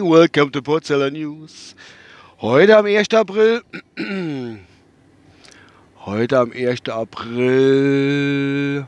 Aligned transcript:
Welcome 0.00 0.50
to 0.52 0.62
Porzeller 0.62 1.10
News. 1.10 1.76
Heute 2.40 2.78
am 2.78 2.86
1. 2.86 3.12
April. 3.12 3.60
Heute 6.06 6.38
am 6.38 6.50
1. 6.50 6.88
April. 6.88 8.86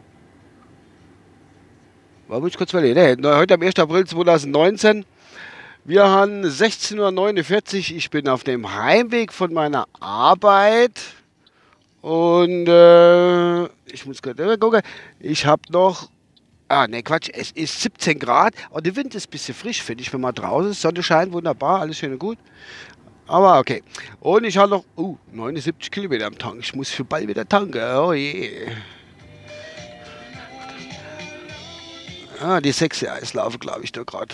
War 2.28 2.40
muss 2.40 2.52
ich 2.52 2.56
kurz 2.56 2.70
verlieren? 2.70 3.20
Nee, 3.20 3.28
heute 3.28 3.52
am 3.52 3.60
1. 3.60 3.78
April 3.78 4.06
2019. 4.06 5.04
Wir 5.84 6.08
haben 6.08 6.42
16.49 6.42 7.90
Uhr. 7.90 7.96
Ich 7.98 8.08
bin 8.08 8.28
auf 8.28 8.44
dem 8.44 8.74
Heimweg 8.74 9.34
von 9.34 9.52
meiner 9.52 9.88
Arbeit. 10.00 10.98
Und 12.00 12.66
äh, 12.66 13.64
ich 13.92 14.06
muss 14.06 14.22
gerade 14.22 14.56
gucken. 14.56 14.80
Ich 15.18 15.44
habe 15.44 15.60
noch 15.70 16.08
Ah, 16.72 16.86
ne, 16.86 17.02
Quatsch, 17.02 17.28
es 17.32 17.50
ist 17.50 17.80
17 17.80 18.20
Grad, 18.20 18.54
aber 18.70 18.80
der 18.80 18.94
Wind 18.94 19.12
ist 19.16 19.26
ein 19.26 19.30
bisschen 19.32 19.56
frisch, 19.56 19.82
finde 19.82 20.04
ich, 20.04 20.12
wenn 20.12 20.20
man 20.20 20.32
draußen 20.32 20.70
ist. 20.70 20.80
Sonne 20.80 21.02
scheint, 21.02 21.32
wunderbar, 21.32 21.80
alles 21.80 21.98
schön 21.98 22.12
und 22.12 22.20
gut. 22.20 22.38
Aber 23.26 23.58
okay. 23.58 23.82
Und 24.20 24.44
ich 24.44 24.56
habe 24.56 24.70
noch, 24.70 24.84
uh, 24.96 25.16
79 25.32 25.90
Kilometer 25.90 26.28
am 26.28 26.38
Tank. 26.38 26.60
Ich 26.60 26.72
muss 26.72 26.88
für 26.88 27.02
bald 27.02 27.26
wieder 27.26 27.48
tanken. 27.48 27.82
Oh 27.96 28.12
je. 28.12 28.68
Ah, 32.40 32.60
die 32.60 32.70
sexy 32.70 33.08
Eislaufe, 33.08 33.58
glaube 33.58 33.82
ich, 33.82 33.90
da 33.90 34.04
gerade. 34.04 34.32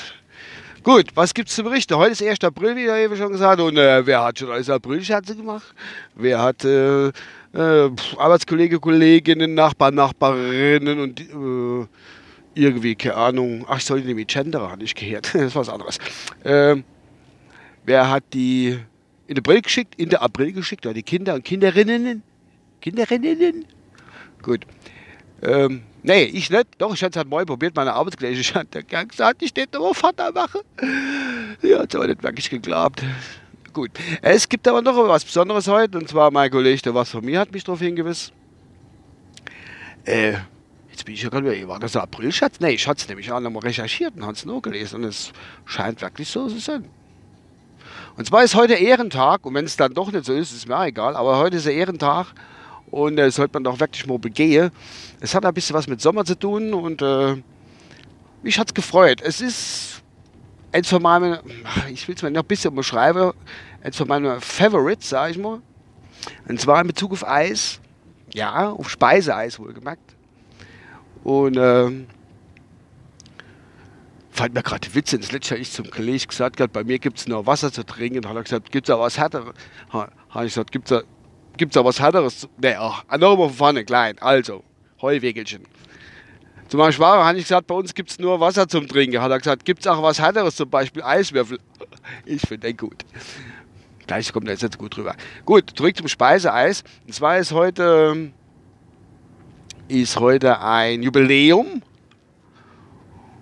Gut, 0.83 1.07
was 1.15 1.33
gibt 1.33 1.49
es 1.49 1.55
zu 1.55 1.65
berichten? 1.65 1.97
Heute 1.97 2.13
ist 2.13 2.23
1. 2.23 2.45
April, 2.45 2.77
wie 2.77 2.85
ich 2.85 2.93
eben 2.93 3.17
schon 3.17 3.33
gesagt 3.33 3.63
Und 3.63 3.79
äh, 3.79 4.07
wer 4.07 4.23
hat 4.23 4.39
schon 4.39 4.51
alles 4.51 4.69
April-Scherze 4.69 5.37
gemacht? 5.37 5.75
Wer 6.15 6.43
hat 6.43 6.67
äh, 6.67 7.07
äh, 7.07 7.91
Arbeitskollege, 8.19 8.79
Kolleginnen, 8.79 9.55
Nachbarn, 9.55 9.95
Nachbarinnen 9.95 11.01
und 11.01 11.21
äh, 11.21 11.87
irgendwie, 12.57 12.95
keine 12.95 13.15
Ahnung, 13.17 13.67
ach, 13.69 13.79
ich 13.79 13.85
sollte 13.85 14.07
nämlich 14.07 14.27
Genderer, 14.29 14.77
nicht 14.77 14.97
gehört, 14.97 15.27
das 15.35 15.43
ist 15.43 15.57
was 15.57 15.69
anderes. 15.69 15.99
Ähm, 16.45 16.85
wer 17.85 18.11
hat 18.11 18.25
die 18.33 18.79
in 19.27 19.35
den 19.35 19.39
April 19.39 19.63
geschickt, 19.63 19.95
in 19.97 20.09
der 20.09 20.23
April 20.23 20.53
geschickt, 20.53 20.87
oder 20.87 20.95
die 20.95 21.03
Kinder 21.03 21.35
und 21.35 21.45
Kinderinnen? 21.45 22.23
Kinderinnen? 22.81 23.67
Gut. 24.43 24.67
Ähm, 25.43 25.83
nee, 26.03 26.25
ich 26.25 26.51
nicht. 26.51 26.67
Doch, 26.79 26.95
ich 26.95 27.03
habe 27.03 27.11
es 27.11 27.17
halt 27.17 27.29
mal 27.29 27.45
probiert, 27.45 27.75
meine 27.75 27.93
Arbeitskollege. 27.93 28.41
Ich 28.41 28.55
habe 28.55 28.67
gesagt, 29.07 29.43
ich 29.43 29.53
hätte 29.57 29.79
aber 29.79 29.95
Vater 29.95 30.33
machen. 30.33 30.61
Ja, 31.63 31.81
hat 31.81 31.95
aber 31.95 32.07
nicht 32.07 32.23
wirklich 32.23 32.49
geglaubt. 32.49 33.03
Gut. 33.73 33.91
Es 34.23 34.49
gibt 34.49 34.67
aber 34.67 34.81
noch 34.81 34.97
was 35.09 35.25
Besonderes 35.25 35.69
heute, 35.69 35.99
und 35.99 36.09
zwar 36.09 36.31
mein 36.31 36.51
Kollege, 36.51 36.81
der 36.81 36.95
was 36.95 37.11
von 37.11 37.25
mir 37.25 37.41
hat 37.41 37.53
mich 37.53 37.65
darauf 37.65 37.81
hingewiesen. 37.81 38.33
Äh, 40.05 40.35
bin 41.07 41.15
ich 41.15 41.23
ja 41.23 41.69
war 41.69 41.79
das 41.79 41.97
ein 41.97 42.03
Aprilschatz? 42.03 42.61
Nee, 42.61 42.71
ich 42.71 42.87
hatte 42.87 43.03
es 43.03 43.09
nämlich 43.09 43.31
auch 43.31 43.41
nochmal 43.41 43.63
recherchiert 43.63 44.15
und 44.17 44.25
habe 44.25 44.33
es 44.33 44.45
nur 44.45 44.61
gelesen 44.61 44.97
und 44.97 45.05
es 45.05 45.33
scheint 45.65 46.03
wirklich 46.03 46.29
so 46.29 46.49
zu 46.49 46.59
sein. 46.59 46.85
Und 48.17 48.27
zwar 48.27 48.43
ist 48.43 48.55
heute 48.55 48.75
Ehrentag 48.75 49.47
und 49.47 49.55
wenn 49.55 49.65
es 49.65 49.77
dann 49.77 49.95
doch 49.95 50.11
nicht 50.11 50.25
so 50.25 50.33
ist, 50.33 50.53
ist 50.53 50.69
mir 50.69 50.77
auch 50.77 50.85
egal, 50.85 51.17
aber 51.17 51.39
heute 51.39 51.59
ist 51.59 51.67
der 51.67 51.75
Ehrentag 51.75 52.27
und 52.91 53.19
äh, 53.19 53.31
sollte 53.31 53.55
man 53.55 53.65
doch 53.65 53.79
wirklich 53.79 54.07
mal 54.07 54.19
begehen. 54.19 54.71
Es 55.21 55.35
hat 55.35 55.47
ein 55.47 55.55
bisschen 55.55 55.77
was 55.77 55.87
mit 55.87 56.01
Sommer 56.01 56.25
zu 56.25 56.37
tun 56.37 56.75
und 56.75 57.01
äh, 57.03 57.37
mich 58.43 58.59
hat 58.59 58.69
es 58.69 58.75
gefreut. 58.75 59.21
Es 59.23 59.41
ist 59.41 60.03
eins 60.73 60.89
von 60.89 61.03
meinen, 61.03 61.39
ich 61.93 62.07
will 62.09 62.17
es 62.17 62.23
mal 62.23 62.31
noch 62.33 62.43
ein 62.43 62.47
bisschen 62.49 62.75
beschreiben, 62.75 63.33
eins 63.83 63.97
von 63.97 64.09
meinen 64.09 64.41
Favorites, 64.41 65.09
sage 65.09 65.33
ich 65.33 65.39
mal. 65.39 65.61
Und 66.49 66.61
zwar 66.61 66.81
in 66.81 66.89
Bezug 66.89 67.13
auf 67.13 67.27
Eis, 67.27 67.81
ja, 68.35 68.71
auf 68.71 68.91
Speiseeis 68.91 69.61
wohlgemerkt. 69.61 70.17
Und 71.27 71.57
ähm, 71.57 72.07
fand 74.31 74.55
mir 74.55 74.63
gerade 74.63 74.95
Witze 74.95 75.17
ins 75.17 75.33
letzte 75.33 75.57
ich 75.57 75.73
zum 75.73 75.91
Kollegen 75.91 76.29
gesagt 76.29 76.61
habe, 76.61 76.69
bei 76.69 76.85
mir 76.85 77.01
gibt 77.01 77.19
es 77.19 77.27
nur 77.27 77.45
Wasser 77.47 77.73
zu 77.73 77.85
trinken. 77.85 78.21
Dann 78.21 78.31
hat 78.31 78.37
er 78.37 78.43
gesagt, 78.45 78.71
gibt 78.71 78.89
es 78.89 78.95
auch 78.95 79.01
was 79.01 79.19
härteres? 79.19 79.53
Habe 79.91 80.13
ich 80.47 80.53
gesagt, 80.53 80.71
gibt 80.71 80.89
es 80.89 81.03
gibt's 81.57 81.77
auch 81.77 81.85
was 81.85 81.99
härteres? 81.99 82.49
Nee, 82.59 82.77
ach, 82.79 83.03
nochmal 83.19 83.49
von 83.49 83.55
vorne, 83.55 83.85
klein. 83.85 84.17
Also, 84.21 84.63
Heuwegelchen. 85.03 85.65
Zu 86.69 86.77
meinem 86.77 86.93
Schwager 86.93 87.25
habe 87.25 87.39
ich 87.39 87.45
gesagt, 87.45 87.67
bei 87.67 87.75
uns 87.75 87.93
gibt 87.93 88.11
es 88.11 88.21
nur 88.21 88.39
Wasser 88.39 88.69
zum 88.69 88.87
Trinken. 88.87 89.21
Hat 89.21 89.33
er 89.33 89.41
gesagt, 89.41 89.65
gibt 89.65 89.81
es 89.81 89.89
auch 89.89 90.01
was 90.01 90.21
härteres, 90.21 90.55
zum 90.55 90.71
Beispiel 90.71 91.03
Eiswürfel? 91.03 91.59
Ich 92.25 92.43
finde 92.43 92.69
den 92.69 92.77
gut. 92.77 93.05
Gleich 94.07 94.33
kommt 94.33 94.47
er 94.47 94.55
jetzt 94.55 94.79
gut 94.79 94.97
rüber. 94.97 95.17
Gut, 95.45 95.73
zurück 95.75 95.97
zum 95.97 96.07
Speiseeis. 96.07 96.85
Und 97.05 97.15
zwar 97.15 97.39
ist 97.39 97.51
heute 97.51 98.13
ähm, 98.15 98.33
ist 99.89 100.19
heute 100.19 100.61
ein 100.61 101.03
Jubiläum. 101.03 101.83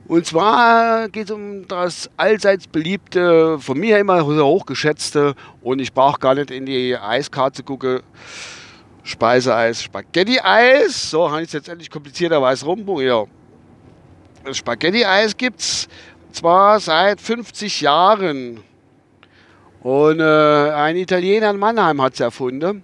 Und 0.07 0.27
zwar 0.27 1.09
geht 1.09 1.27
es 1.27 1.31
um 1.31 1.67
das 1.67 2.11
allseits 2.19 2.67
beliebte, 2.67 3.59
von 3.59 3.79
mir 3.79 3.99
immer 3.99 4.25
hochgeschätzte, 4.25 5.35
und 5.63 5.79
ich 5.79 5.95
brauche 5.95 6.19
gar 6.19 6.35
nicht 6.35 6.51
in 6.51 6.67
die 6.67 6.97
Eiskarte 6.97 7.63
gucken, 7.63 8.01
Speiseeis, 9.03 9.83
Spaghetti-Eis. 9.83 11.11
So, 11.11 11.31
habe 11.31 11.43
ich 11.43 11.49
es 11.49 11.53
jetzt 11.55 11.69
endlich 11.69 11.91
komplizierterweise 11.91 12.67
rum. 12.67 12.85
Ja. 13.01 13.25
Das 14.45 14.59
Spaghetti-Eis 14.59 15.37
gibt 15.37 15.61
es 15.61 15.89
zwar 16.33 16.81
seit 16.81 17.21
50 17.21 17.81
Jahren. 17.81 18.61
Und 19.83 20.21
äh, 20.21 20.71
ein 20.71 20.97
Italiener 20.97 21.51
in 21.51 21.59
Mannheim 21.59 22.01
hat 22.01 22.15
es 22.15 22.21
erfunden 22.21 22.83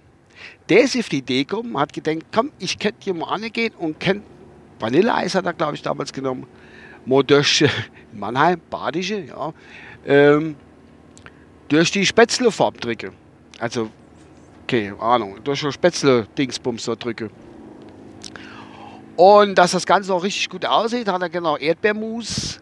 der 0.69 0.81
ist 0.81 0.97
auf 0.97 1.09
die 1.09 1.19
Idee 1.19 1.43
gekommen, 1.43 1.77
hat 1.77 1.93
gedacht, 1.93 2.19
komm, 2.33 2.51
ich 2.59 2.79
könnte 2.79 2.97
hier 3.01 3.13
mal 3.13 3.27
angehen 3.27 3.73
und 3.77 3.99
kennt 3.99 4.23
Vanilleeis 4.81 5.35
hat 5.35 5.45
er, 5.45 5.53
glaube 5.53 5.75
ich, 5.75 5.81
damals 5.81 6.11
genommen. 6.11 6.47
Mal 7.05 7.23
durch 7.23 7.63
Mannheim, 8.13 8.59
Badische, 8.69 9.19
ja. 9.19 9.53
Ähm, 10.05 10.55
durch 11.67 11.91
die 11.91 12.05
Spätzleform 12.05 12.75
drücke. 12.77 13.11
Also, 13.59 13.89
keine 14.67 14.99
Ahnung, 14.99 15.37
durch 15.43 15.61
die 15.61 15.71
Spätzle-Dingsbums 15.71 16.83
so 16.83 16.95
drücke. 16.95 17.29
Und 19.15 19.55
dass 19.55 19.71
das 19.71 19.85
Ganze 19.85 20.13
auch 20.13 20.23
richtig 20.23 20.49
gut 20.49 20.65
aussieht, 20.65 21.07
hat 21.07 21.21
er 21.21 21.29
genau 21.29 21.57
Erdbeermus 21.57 22.59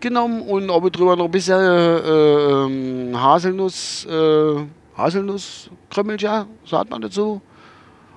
genommen 0.00 0.42
und 0.42 0.68
oben 0.68 0.92
drüber 0.92 1.16
noch 1.16 1.24
ein 1.24 1.30
bisschen 1.30 1.58
äh, 1.58 1.96
äh, 1.96 3.14
Haselnuss. 3.14 4.04
Äh, 4.04 4.66
Haselnusskrümmelchen, 4.96 6.46
sagt 6.64 6.90
man 6.90 7.02
dazu. 7.02 7.40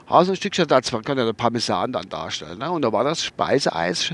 Haselstückchen, 0.09 0.67
man 0.69 1.03
kann 1.03 1.17
ja 1.17 1.33
Parmesan 1.33 1.91
dann 1.91 2.07
darstellen. 2.07 2.59
Ne? 2.59 2.71
Und 2.71 2.81
da 2.83 2.91
war 2.91 3.03
das 3.03 3.23
Speiseeis, 3.23 4.11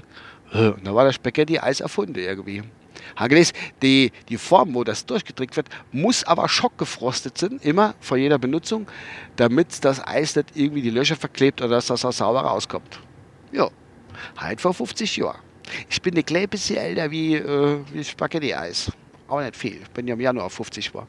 äh, 0.51 0.71
da 0.83 0.95
war 0.95 1.05
das 1.05 1.15
Spaghetti-Eis 1.15 1.81
erfunden 1.81 2.15
irgendwie. 2.15 2.63
Gelesen, 3.27 3.53
die, 3.81 4.11
die 4.29 4.37
Form, 4.37 4.73
wo 4.73 4.83
das 4.83 5.05
durchgedrückt 5.05 5.55
wird, 5.55 5.67
muss 5.91 6.23
aber 6.23 6.49
schockgefrostet 6.49 7.37
sein, 7.37 7.59
immer 7.61 7.93
vor 7.99 8.17
jeder 8.17 8.39
Benutzung, 8.39 8.87
damit 9.35 9.85
das 9.85 10.05
Eis 10.05 10.35
nicht 10.35 10.55
irgendwie 10.55 10.81
die 10.81 10.89
Löcher 10.89 11.15
verklebt 11.15 11.61
oder 11.61 11.75
dass 11.75 11.87
das 11.87 12.05
auch 12.05 12.11
sauber 12.11 12.41
rauskommt. 12.41 12.99
Ja, 13.51 13.69
halt 14.37 14.61
vor 14.61 14.73
50 14.73 15.17
Jahren. 15.17 15.39
Ich 15.89 16.01
bin 16.01 16.13
eine 16.13 16.23
kleine 16.23 16.47
bisschen 16.47 16.77
älter 16.77 17.11
wie, 17.11 17.35
äh, 17.35 17.79
wie 17.91 18.03
Spaghetti-Eis. 18.03 18.91
Auch 19.27 19.41
nicht 19.41 19.55
viel. 19.55 19.79
Ich 19.81 19.89
bin 19.89 20.07
ja 20.07 20.15
im 20.15 20.21
Januar 20.21 20.49
50 20.49 20.93
war. 20.93 21.07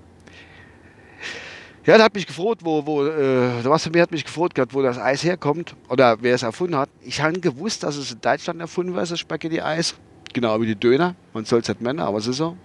Ja, 1.86 1.96
der 1.96 2.04
hat 2.04 2.14
mich 2.14 2.26
gefroht, 2.26 2.60
wo, 2.62 2.86
wo, 2.86 3.04
äh, 3.04 3.62
der 3.62 3.70
was 3.70 3.90
mir 3.90 4.00
hat 4.00 4.10
mich 4.10 4.24
gefroht 4.24 4.54
gehabt, 4.54 4.72
wo 4.72 4.80
das 4.80 4.98
Eis 4.98 5.22
herkommt 5.22 5.76
oder 5.90 6.16
wer 6.22 6.34
es 6.34 6.42
erfunden 6.42 6.76
hat. 6.76 6.88
Ich 7.02 7.20
habe 7.20 7.38
gewusst, 7.38 7.82
dass 7.82 7.96
es 7.96 8.10
in 8.10 8.22
Deutschland 8.22 8.60
erfunden 8.60 8.94
war, 8.94 9.04
das 9.04 9.18
Spaghetti-Eis. 9.18 9.94
Genau 10.32 10.58
wie 10.62 10.66
die 10.66 10.76
Döner. 10.76 11.14
Man 11.34 11.44
soll 11.44 11.60
es 11.60 11.68
nicht 11.68 11.82
nennen, 11.82 12.00
aber 12.00 12.18
es 12.18 12.26
ist 12.26 12.38
so. 12.38 12.56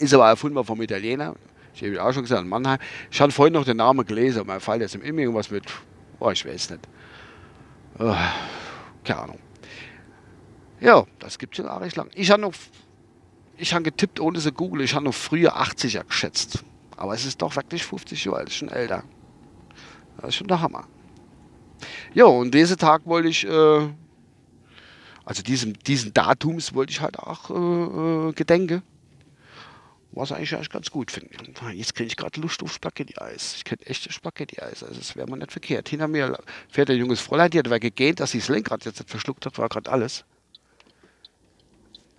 Ist 0.00 0.12
aber 0.14 0.28
erfunden 0.28 0.62
vom 0.64 0.82
Italiener. 0.82 1.36
Ich 1.74 1.82
habe 1.82 2.02
auch 2.02 2.12
schon 2.12 2.22
gesagt, 2.22 2.42
in 2.42 2.48
Mannheim. 2.48 2.80
Ich 3.08 3.20
habe 3.20 3.30
vorhin 3.30 3.52
noch 3.52 3.64
den 3.64 3.76
Namen 3.76 4.04
gelesen, 4.04 4.42
mein 4.46 4.58
Fall 4.58 4.80
jetzt 4.80 4.96
im 4.96 5.02
Immer 5.02 5.20
irgendwas 5.20 5.52
mit, 5.52 5.62
oh, 6.18 6.30
ich 6.30 6.44
weiß 6.44 6.70
nicht. 6.70 6.88
Oh, 8.00 8.14
keine 9.04 9.20
Ahnung. 9.20 9.38
Ja, 10.80 11.04
das 11.20 11.38
gibt 11.38 11.54
es 11.54 11.58
schon 11.58 11.68
auch 11.70 11.80
recht 11.80 11.96
lang. 11.96 12.10
Ich 12.14 12.32
habe 12.32 12.42
noch, 12.42 12.52
ich 13.56 13.72
habe 13.72 13.84
getippt 13.84 14.18
ohne 14.18 14.40
zu 14.40 14.50
googeln, 14.50 14.84
ich 14.84 14.94
habe 14.94 15.04
noch 15.04 15.14
früher 15.14 15.56
80er 15.56 16.02
geschätzt. 16.04 16.64
Aber 16.98 17.14
es 17.14 17.24
ist 17.24 17.40
doch 17.40 17.54
wirklich 17.54 17.84
50 17.86 18.24
Jahre 18.24 18.38
alt, 18.38 18.52
schon 18.52 18.68
älter. 18.68 19.04
Das 20.18 20.30
ist 20.30 20.34
schon 20.34 20.48
der 20.48 20.60
Hammer. 20.60 20.86
Ja, 22.12 22.24
und 22.24 22.52
diesen 22.52 22.76
Tag 22.76 23.06
wollte 23.06 23.28
ich, 23.28 23.46
äh, 23.46 23.88
also 25.24 25.42
diesem, 25.44 25.78
diesen 25.78 26.12
Datums 26.12 26.74
wollte 26.74 26.90
ich 26.90 27.00
halt 27.00 27.18
auch 27.18 27.50
äh, 27.50 28.28
äh 28.28 28.32
gedenken. 28.32 28.82
Was 30.10 30.32
eigentlich, 30.32 30.52
eigentlich 30.54 30.70
ganz 30.70 30.90
gut 30.90 31.12
finde. 31.12 31.30
Jetzt 31.72 31.94
kriege 31.94 32.08
ich 32.08 32.16
gerade 32.16 32.40
Lust 32.40 32.62
auf 32.64 32.72
Spaghetti-Eis. 32.72 33.54
Ich 33.58 33.64
kenne 33.64 33.86
echte 33.86 34.10
Spaghetti-Eis. 34.10 34.82
Also 34.82 34.96
das 34.96 35.14
wäre 35.14 35.28
mal 35.28 35.36
nicht 35.36 35.52
verkehrt. 35.52 35.88
Hinter 35.88 36.08
mir 36.08 36.36
fährt 36.68 36.90
ein 36.90 36.96
junges 36.96 37.20
Fräulein, 37.20 37.50
die 37.50 37.58
hat 37.60 37.66
aber 37.66 37.78
gegähnt, 37.78 38.18
dass 38.18 38.32
sie 38.32 38.38
das 38.38 38.48
Lenkrad 38.48 38.84
jetzt 38.86 38.98
nicht 38.98 39.10
verschluckt 39.10 39.46
hat, 39.46 39.56
war 39.58 39.68
gerade 39.68 39.92
alles. 39.92 40.24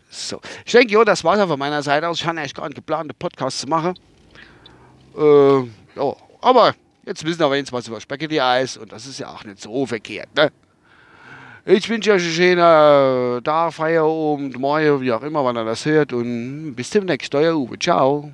So. 0.10 0.40
Ich 0.66 0.72
denke, 0.72 0.94
ja, 0.94 1.04
das 1.04 1.24
war 1.26 1.38
es 1.38 1.46
von 1.46 1.60
meiner 1.60 1.84
Seite 1.84 2.08
aus. 2.08 2.20
Ich 2.20 2.26
hatte 2.26 2.40
eigentlich 2.40 2.54
gar 2.54 2.68
nicht 2.70 2.76
geplant, 2.76 3.10
einen 3.12 3.20
Podcast 3.20 3.60
zu 3.60 3.68
machen. 3.68 3.96
Äh, 5.18 5.60
ja, 6.00 6.16
aber 6.42 6.76
jetzt 7.06 7.26
wissen 7.26 7.40
wir 7.40 7.52
wenigstens 7.52 7.78
was 7.78 7.88
über 7.88 8.00
Spaghetti-Eis 8.00 8.78
und 8.78 8.92
das 8.92 9.06
ist 9.06 9.20
ja 9.20 9.30
auch 9.30 9.44
nicht 9.44 9.62
so 9.62 9.86
verkehrt. 9.86 10.30
Ne? 10.36 10.52
Ich 11.66 11.90
wünsche 11.90 12.14
euch 12.14 12.24
einen 12.24 12.32
schönen 12.32 13.38
äh, 13.38 13.42
Tag, 13.42 13.74
Feierabend, 13.74 14.58
Morgen, 14.58 15.02
wie 15.02 15.12
auch 15.12 15.22
immer, 15.22 15.44
wann 15.44 15.58
ihr 15.58 15.66
das 15.66 15.86
hört. 15.86 16.14
Und 16.14 16.74
bis 16.76 16.90
demnächst, 16.90 17.36
euer 17.36 17.56
Uwe. 17.56 17.78
Ciao. 17.78 18.32